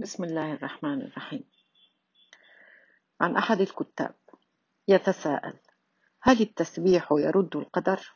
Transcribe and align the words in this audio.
بسم 0.00 0.24
الله 0.24 0.52
الرحمن 0.52 1.02
الرحيم 1.02 1.44
عن 3.20 3.36
أحد 3.36 3.60
الكتاب 3.60 4.14
يتساءل 4.88 5.58
هل 6.22 6.40
التسبيح 6.40 7.12
يرد 7.12 7.56
القدر؟ 7.56 8.14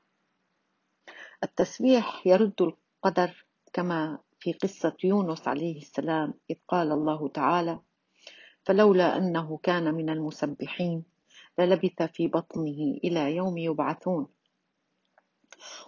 التسبيح 1.42 2.26
يرد 2.26 2.62
القدر 2.62 3.46
كما 3.72 4.18
في 4.38 4.52
قصة 4.52 4.96
يونس 5.04 5.48
عليه 5.48 5.78
السلام 5.78 6.34
إذ 6.50 6.56
قال 6.68 6.92
الله 6.92 7.28
تعالى 7.28 7.80
فلولا 8.62 9.16
أنه 9.16 9.58
كان 9.62 9.94
من 9.94 10.10
المسبحين 10.10 11.04
للبث 11.58 12.02
في 12.02 12.28
بطنه 12.28 12.98
إلى 13.04 13.36
يوم 13.36 13.58
يبعثون 13.58 14.26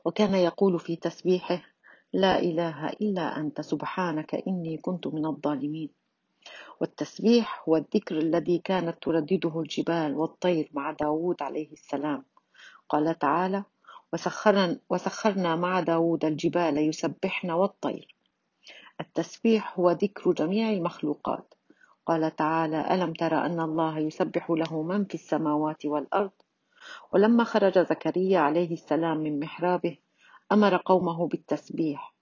وكان 0.04 0.34
يقول 0.34 0.80
في 0.80 0.96
تسبيحه 0.96 1.75
لا 2.17 2.39
إله 2.39 2.89
إلا 2.89 3.37
أنت 3.37 3.61
سبحانك 3.61 4.35
إني 4.35 4.77
كنت 4.77 5.07
من 5.07 5.27
الظالمين. 5.27 5.91
والتسبيح 6.80 7.62
هو 7.69 7.77
الذكر 7.77 8.19
الذي 8.19 8.59
كانت 8.59 9.02
تردده 9.02 9.61
الجبال 9.61 10.15
والطير 10.15 10.71
مع 10.73 10.91
داود 10.91 11.43
عليه 11.43 11.73
السلام. 11.73 12.24
قال 12.88 13.19
تعالى 13.19 13.65
وسخرنا, 14.12 14.79
وسخرنا 14.91 15.57
مع 15.57 15.80
داود 15.80 16.24
الجبال 16.24 16.79
يسبحن 16.79 17.51
والطير. 17.51 18.15
التسبيح 19.01 19.79
هو 19.79 19.91
ذكر 19.91 20.33
جميع 20.33 20.71
المخلوقات. 20.71 21.55
قال 22.07 22.37
تعالى 22.37 22.95
ألم 22.95 23.12
تر 23.12 23.46
أن 23.46 23.60
الله 23.60 23.98
يسبح 23.98 24.51
له 24.51 24.83
من 24.83 25.05
في 25.05 25.15
السماوات 25.15 25.87
والأرض؟ 25.87 26.33
ولما 27.12 27.45
خرج 27.45 27.79
زكريا 27.79 28.38
عليه 28.38 28.73
السلام 28.73 29.16
من 29.16 29.41
محرابه 29.41 30.05
أمر 30.52 30.77
قومه 30.77 31.28
بالتسبيح. 31.28 32.14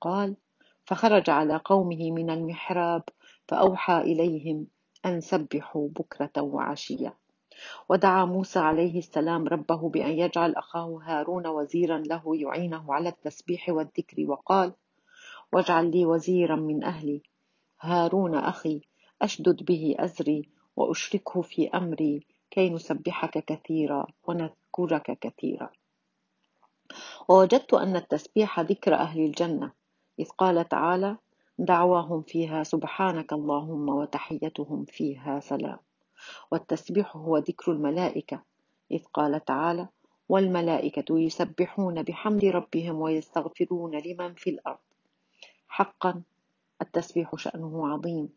قال 0.00 0.36
فخرج 0.84 1.30
على 1.30 1.60
قومه 1.64 2.10
من 2.10 2.30
المحراب 2.30 3.02
فأوحى 3.48 3.98
إليهم 3.98 4.66
أن 5.06 5.20
سبحوا 5.20 5.88
بكرة 5.88 6.42
وعشية. 6.42 7.16
ودعا 7.88 8.24
موسى 8.24 8.58
عليه 8.58 8.98
السلام 8.98 9.46
ربه 9.46 9.88
بأن 9.88 10.10
يجعل 10.10 10.54
أخاه 10.54 11.00
هارون 11.02 11.46
وزيرا 11.46 11.98
له 11.98 12.22
يعينه 12.36 12.94
على 12.94 13.08
التسبيح 13.08 13.68
والذكر 13.68 14.24
وقال 14.28 14.72
واجعل 15.52 15.90
لي 15.90 16.06
وزيرا 16.06 16.56
من 16.56 16.84
أهلي. 16.84 17.22
هارون 17.80 18.34
أخي 18.34 18.80
أشدد 19.22 19.64
به 19.64 19.96
أزري 19.98 20.48
وأشركه 20.76 21.42
في 21.42 21.68
أمري 21.68 22.26
كي 22.50 22.70
نسبحك 22.70 23.44
كثيرا 23.44 24.06
ونذكرك 24.24 25.18
كثيرا. 25.18 25.70
ووجدت 27.30 27.74
أن 27.74 27.96
التسبيح 27.96 28.60
ذكر 28.60 28.94
أهل 28.94 29.20
الجنة 29.20 29.72
إذ 30.18 30.28
قال 30.28 30.68
تعالى 30.68 31.16
دعواهم 31.58 32.22
فيها 32.22 32.62
سبحانك 32.62 33.32
اللهم 33.32 33.88
وتحيتهم 33.88 34.84
فيها 34.84 35.40
سلام 35.40 35.78
والتسبيح 36.50 37.16
هو 37.16 37.38
ذكر 37.38 37.72
الملائكة 37.72 38.42
إذ 38.90 39.04
قال 39.14 39.44
تعالى 39.44 39.88
والملائكة 40.28 41.18
يسبحون 41.18 42.02
بحمد 42.02 42.44
ربهم 42.44 42.96
ويستغفرون 43.00 43.98
لمن 43.98 44.34
في 44.34 44.50
الأرض 44.50 44.78
حقا 45.68 46.22
التسبيح 46.82 47.36
شأنه 47.36 47.88
عظيم 47.88 48.28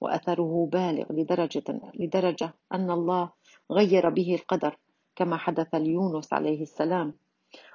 وأثره 0.00 0.68
بالغ 0.72 1.12
لدرجة, 1.12 1.80
لدرجة 1.94 2.54
أن 2.72 2.90
الله 2.90 3.30
غير 3.70 4.08
به 4.10 4.34
القدر 4.34 4.76
كما 5.16 5.36
حدث 5.36 5.74
ليونس 5.74 6.32
عليه 6.32 6.62
السلام. 6.62 7.14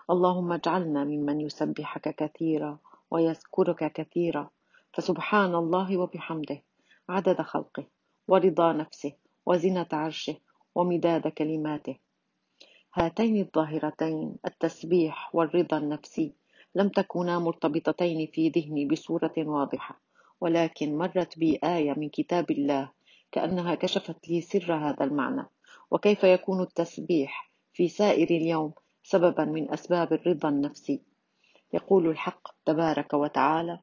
اللهم 0.10 0.52
اجعلنا 0.52 1.04
ممن 1.04 1.42
يسبحك 1.42 2.16
كثيرا 2.16 2.80
ويذكرك 3.12 3.92
كثيرا. 3.92 4.50
فسبحان 4.94 5.56
الله 5.56 5.98
وبحمده 5.98 6.64
عدد 7.10 7.42
خلقه 7.42 7.86
ورضا 8.28 8.74
نفسه 8.74 9.14
وزنة 9.46 9.88
عرشه 9.94 10.36
ومداد 10.76 11.28
كلماته. 11.28 11.96
هاتين 12.94 13.38
الظاهرتين 13.38 14.36
التسبيح 14.46 15.36
والرضا 15.36 15.78
النفسي 15.78 16.34
لم 16.76 16.90
تكونا 16.90 17.40
مرتبطتين 17.40 18.28
في 18.34 18.50
ذهني 18.50 18.86
بصورة 18.86 19.34
واضحة 19.38 20.02
ولكن 20.42 20.98
مرت 20.98 21.40
بي 21.40 21.60
آية 21.64 21.94
من 21.94 22.10
كتاب 22.10 22.52
الله 22.52 22.92
كأنها 23.32 23.76
كشفت 23.76 24.30
لي 24.30 24.42
سر 24.42 24.74
هذا 24.74 25.04
المعنى. 25.04 25.46
وكيف 25.92 26.24
يكون 26.24 26.62
التسبيح 26.62 27.52
في 27.74 27.88
سائر 27.88 28.30
اليوم 28.30 28.74
سببا 29.10 29.46
من 29.46 29.74
أسباب 29.74 30.14
الرضا 30.14 30.50
النفسي. 30.50 31.02
يقول 31.74 32.08
الحق 32.08 32.48
تبارك 32.66 33.14
وتعالى 33.14 33.80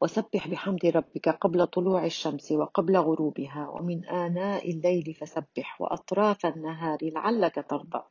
وسبح 0.00 0.48
بحمد 0.48 0.86
ربك 0.86 1.28
قبل 1.28 1.66
طلوع 1.66 2.04
الشمس 2.04 2.52
وقبل 2.52 2.96
غروبها 2.96 3.68
ومن 3.68 4.04
آناء 4.04 4.70
الليل 4.70 5.14
فسبح 5.14 5.80
وأطراف 5.80 6.46
النهار 6.46 6.98
لعلك 7.02 7.66
ترضى. 7.68 8.02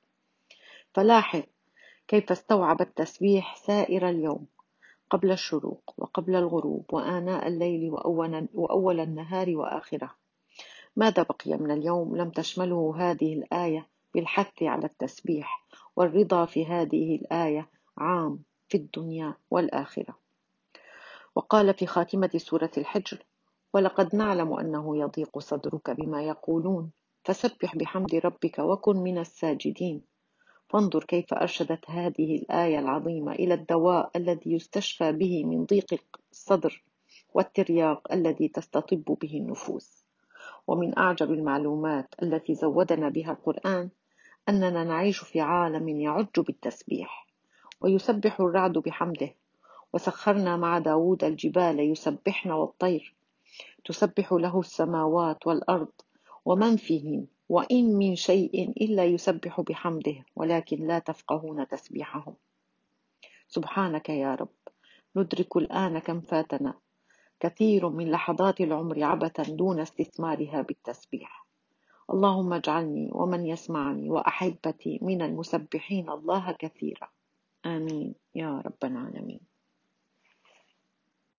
فلاحظ 0.94 1.44
كيف 2.08 2.32
استوعب 2.32 2.82
التسبيح 2.82 3.56
سائر 3.56 4.10
اليوم؟ 4.10 4.48
قبل 5.10 5.32
الشروق 5.32 5.94
وقبل 5.98 6.36
الغروب 6.36 6.94
وآناء 6.94 7.48
الليل 7.48 7.92
وأول, 8.54 9.00
النهار 9.00 9.50
وآخره. 9.56 10.16
ماذا 10.96 11.24
بقي 11.24 11.58
من 11.58 11.72
اليوم 11.72 12.16
لم 12.16 12.30
تشمله 12.30 12.96
هذه 12.98 13.34
الآية؟ 13.34 13.95
بالحث 14.16 14.64
على 14.64 14.86
التسبيح 14.86 15.66
والرضا 15.96 16.46
في 16.46 16.66
هذه 16.66 17.16
الآية 17.16 17.70
عام 17.98 18.40
في 18.68 18.78
الدنيا 18.78 19.36
والآخرة. 19.52 20.16
وقال 21.36 21.74
في 21.74 21.86
خاتمة 21.86 22.30
سورة 22.38 22.72
الحجر 22.78 23.18
ولقد 23.74 24.16
نعلم 24.16 24.54
أنه 24.54 24.98
يضيق 24.98 25.40
صدرك 25.40 25.92
بما 25.92 26.24
يقولون 26.24 26.92
فسبح 27.24 27.76
بحمد 27.76 28.16
ربك 28.16 28.60
وكن 28.60 28.98
من 28.98 29.18
الساجدين. 29.18 30.02
فانظر 30.70 31.04
كيف 31.04 31.34
أرشدت 31.34 31.90
هذه 31.90 32.36
الآية 32.36 32.80
العظيمة 32.80 33.32
إلى 33.32 33.54
الدواء 33.54 34.12
الذي 34.16 34.54
يستشفى 34.54 35.12
به 35.12 35.46
من 35.46 35.66
ضيق 35.66 36.02
الصدر 36.32 36.84
والترياق 37.34 38.14
الذي 38.14 38.48
تستطب 38.48 39.18
به 39.22 39.38
النفوس. 39.38 40.06
ومن 40.68 40.98
أعجب 40.98 41.32
المعلومات 41.32 42.14
التي 42.24 42.56
زودنا 42.56 43.10
بها 43.10 43.32
القرآن 43.32 43.90
أننا 44.50 44.84
نعيش 44.84 45.20
في 45.20 45.42
عالم 45.42 45.90
يعج 45.90 46.40
بالتسبيح 46.40 47.28
ويسبح 47.82 48.40
الرعد 48.40 48.78
بحمده. 48.78 49.36
وسخرنا 49.94 50.58
مع 50.58 50.80
داود 50.80 51.24
الجبال 51.24 51.80
يسبحن 51.80 52.52
والطير. 52.52 53.16
تسبح 53.86 54.34
له 54.34 54.60
السماوات 54.60 55.48
والأرض 55.48 55.92
ومن 56.46 56.78
فيهن؟ 56.78 57.28
وإن 57.50 57.96
من 57.98 58.16
شيء 58.16 58.70
إلا 58.70 59.06
يسبح 59.06 59.62
بحمده 59.62 60.26
ولكن 60.36 60.88
لا 60.88 61.00
تفقهون 61.00 61.68
تسبيحهم. 61.68 62.36
سبحانك 63.48 64.10
يا 64.10 64.36
رب 64.36 64.58
ندرك 65.16 65.58
الآن 65.58 66.00
كم 66.00 66.22
فاتنا. 66.22 66.74
كثير 67.40 67.90
من 67.90 68.12
لحظات 68.12 68.62
العمر 68.62 69.04
عبثا 69.04 69.44
دون 69.44 69.80
استثمارها 69.80 70.62
بالتسبيح. 70.62 71.45
اللهم 72.10 72.54
اجعلني 72.54 73.10
ومن 73.12 73.46
يسمعني 73.46 74.10
وأحبتي 74.10 75.00
من 75.02 75.22
المسبحين 75.22 76.10
الله 76.10 76.52
كثيرا. 76.52 77.08
آمين. 77.66 78.16
يا 78.36 78.62
رب 78.66 78.84
العالمين. 78.84 79.55